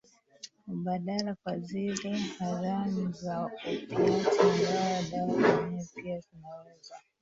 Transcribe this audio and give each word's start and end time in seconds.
mbadala 0.67 1.35
kwa 1.43 1.59
zile 1.59 2.15
haramu 2.39 3.11
za 3.11 3.41
opiati 3.45 3.93
Ingawa 3.95 5.01
dawa 5.11 5.31
zenyewe 5.41 5.85
pia 5.95 6.19
zinaweza 6.19 6.95